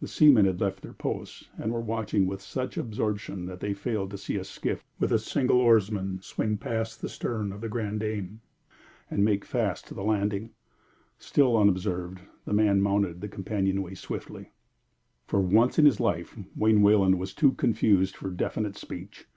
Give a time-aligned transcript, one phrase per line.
[0.00, 4.10] The seamen had left their posts, and were watching with such absorption that they failed
[4.10, 8.00] to see a skiff with a single oarsman swing past the stern of The Grande
[8.00, 8.40] Dame
[9.08, 10.50] and make fast to the landing.
[11.20, 14.50] Still unobserved, the man mounted the companionway swiftly.
[15.28, 19.28] For once in his life Wayne Wayland was too confused for definite speech.